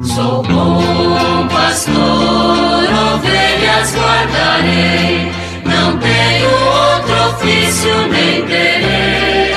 [0.00, 5.26] Sou bom pastor, ovelhas guardarei,
[5.64, 9.50] não tenho outro ofício nem terei.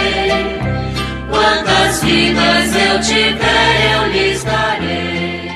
[1.29, 5.51] Quantas vidas eu tiver, eu lhes darei.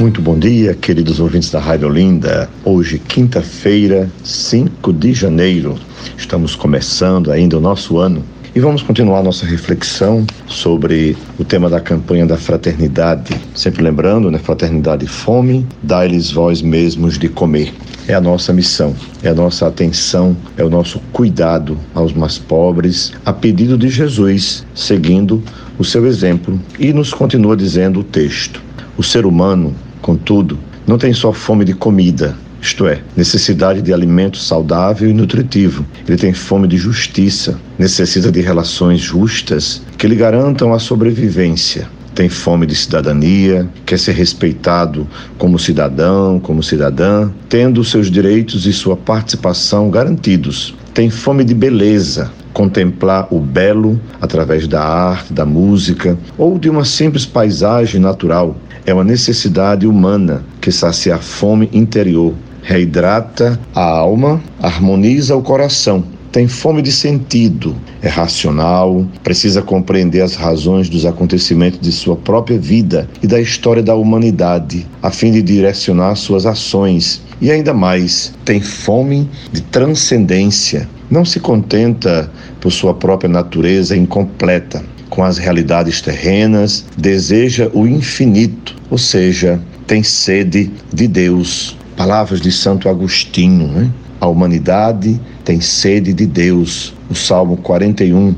[0.00, 2.50] Muito bom dia, queridos ouvintes da Rádio Olinda.
[2.64, 5.78] Hoje, quinta-feira, 5 de janeiro.
[6.16, 11.80] Estamos começando ainda o nosso ano e vamos continuar nossa reflexão sobre o tema da
[11.80, 13.34] campanha da fraternidade.
[13.54, 14.38] Sempre lembrando, né?
[14.38, 17.72] Fraternidade e fome, dá-lhes vós mesmos de comer.
[18.06, 23.12] É a nossa missão, é a nossa atenção, é o nosso cuidado aos mais pobres,
[23.24, 25.42] a pedido de Jesus, seguindo
[25.78, 26.58] o seu exemplo.
[26.78, 28.62] E nos continua dizendo o texto:
[28.96, 34.38] o ser humano, contudo, não tem só fome de comida, isto é, necessidade de alimento
[34.38, 35.86] saudável e nutritivo.
[36.06, 41.88] Ele tem fome de justiça, necessita de relações justas que lhe garantam a sobrevivência.
[42.14, 45.06] Tem fome de cidadania, quer ser respeitado
[45.38, 50.74] como cidadão, como cidadã, tendo seus direitos e sua participação garantidos.
[50.92, 56.84] Tem fome de beleza, contemplar o belo através da arte, da música ou de uma
[56.84, 58.56] simples paisagem natural.
[58.84, 62.34] É uma necessidade humana que sacia a fome interior
[62.68, 66.04] reidrata a alma, harmoniza o coração.
[66.30, 72.58] Tem fome de sentido, é racional, precisa compreender as razões dos acontecimentos de sua própria
[72.58, 77.22] vida e da história da humanidade, a fim de direcionar suas ações.
[77.40, 80.86] E ainda mais, tem fome de transcendência.
[81.10, 82.30] Não se contenta
[82.60, 90.02] por sua própria natureza incompleta com as realidades terrenas, deseja o infinito, ou seja, tem
[90.02, 91.77] sede de Deus.
[91.98, 93.90] Palavras de Santo Agostinho, né?
[94.20, 96.94] A humanidade tem sede de Deus.
[97.10, 98.36] O Salmo 41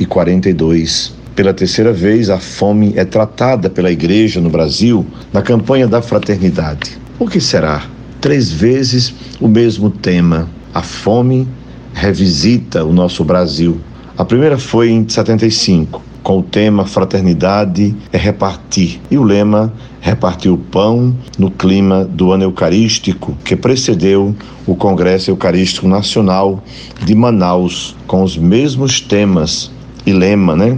[0.00, 1.12] e 42.
[1.36, 6.98] Pela terceira vez, a fome é tratada pela Igreja no Brasil na campanha da fraternidade.
[7.18, 7.84] O que será?
[8.18, 10.48] Três vezes o mesmo tema.
[10.72, 11.46] A fome
[11.92, 13.78] revisita o nosso Brasil.
[14.16, 19.72] A primeira foi em 75, com o tema Fraternidade é repartir e o lema
[20.04, 24.34] Repartir o pão no clima do ano eucarístico que precedeu
[24.66, 26.60] o Congresso Eucarístico Nacional
[27.04, 29.70] de Manaus, com os mesmos temas
[30.04, 30.76] e lema, né?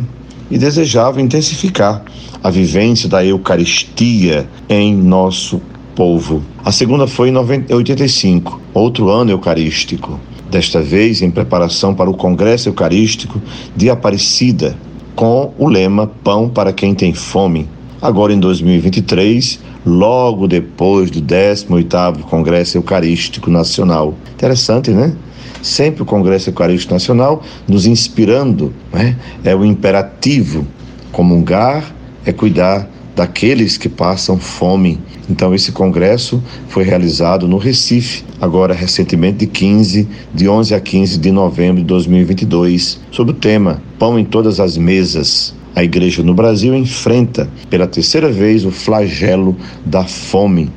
[0.51, 2.05] E desejava intensificar
[2.43, 5.59] a vivência da Eucaristia em nosso
[5.97, 6.43] povo.
[6.63, 12.69] A segunda foi em 85, outro ano eucarístico, desta vez em preparação para o Congresso
[12.69, 13.41] Eucarístico
[13.75, 14.77] de Aparecida,
[15.15, 17.69] com o lema Pão para quem tem fome.
[18.01, 24.15] Agora em 2023, logo depois do 18º Congresso Eucarístico Nacional.
[24.35, 25.15] Interessante, né?
[25.63, 29.17] Sempre o Congresso Eucarístico Nacional nos inspirando, né?
[29.43, 30.67] É o imperativo
[31.11, 31.95] comungar
[32.27, 34.99] é cuidar daqueles que passam fome.
[35.29, 41.19] Então esse congresso foi realizado no Recife, agora recentemente de 15, de 11 a 15
[41.19, 45.55] de novembro de 2022, sob o tema Pão em todas as mesas.
[45.77, 50.71] A igreja no Brasil enfrenta pela terceira vez o flagelo da fome,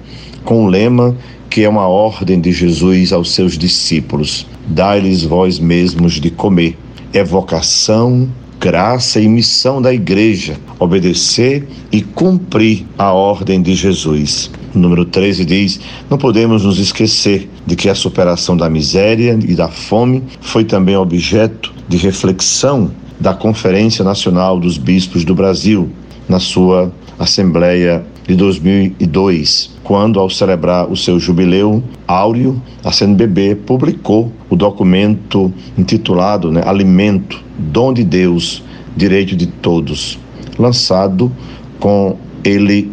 [0.43, 1.15] com o lema
[1.49, 6.77] que é uma ordem de Jesus aos seus discípulos: Dai-lhes vós mesmos de comer.
[7.13, 8.27] É vocação
[8.59, 14.49] graça e missão da igreja, obedecer e cumprir a ordem de Jesus.
[14.73, 15.79] O número 13 diz:
[16.09, 20.95] Não podemos nos esquecer de que a superação da miséria e da fome foi também
[20.95, 25.89] objeto de reflexão da Conferência Nacional dos Bispos do Brasil,
[26.27, 34.33] na sua Assembleia de 2002, quando, ao celebrar o seu jubileu áureo, a CNBB publicou
[34.49, 38.61] o documento intitulado né, Alimento, Dom de Deus,
[38.97, 40.19] Direito de Todos,
[40.59, 41.31] lançado
[41.79, 42.91] com ele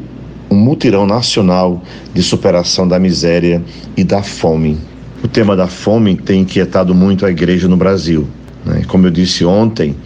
[0.48, 1.82] um mutirão nacional
[2.14, 3.60] de superação da miséria
[3.96, 4.78] e da fome.
[5.22, 8.28] O tema da fome tem inquietado muito a igreja no Brasil.
[8.64, 8.84] Né?
[8.86, 9.96] Como eu disse ontem,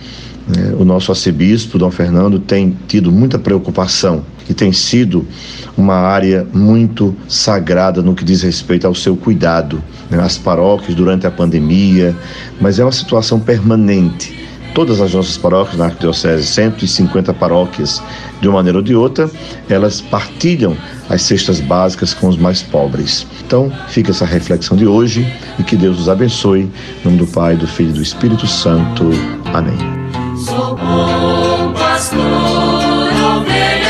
[0.47, 5.27] né, o nosso arcebispo, Dom Fernando, tem tido muita preocupação e tem sido
[5.77, 9.83] uma área muito sagrada no que diz respeito ao seu cuidado.
[10.11, 12.17] Né, as paróquias durante a pandemia,
[12.61, 14.49] mas é uma situação permanente.
[14.75, 18.03] Todas as nossas paróquias na Arquidiocese, 150 paróquias,
[18.41, 19.29] de uma maneira ou de outra,
[19.69, 20.77] elas partilham
[21.09, 23.27] as cestas básicas com os mais pobres.
[23.45, 25.27] Então, fica essa reflexão de hoje
[25.59, 26.61] e que Deus os abençoe.
[26.61, 29.11] Em nome do Pai, do Filho e do Espírito Santo.
[29.53, 29.79] Amém.